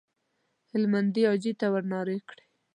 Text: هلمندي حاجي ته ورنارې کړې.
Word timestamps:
هلمندي 0.71 1.23
حاجي 1.29 1.51
ته 1.59 1.65
ورنارې 1.73 2.17
کړې. 2.29 2.45